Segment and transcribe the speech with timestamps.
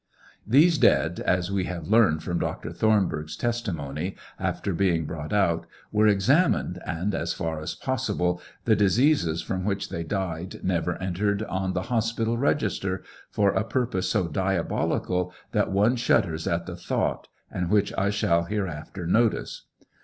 [0.47, 2.71] These dead, as we have learned from Dr.
[2.71, 9.43] Thornburgh's testimony, after being brought ,out, were examined and, as far as possible, the diseases
[9.43, 15.31] from which they died never entered on the hospital register, for a purpose so diabolical
[15.51, 19.67] that one shudders at the thought, and which 1 shall hereafter notice.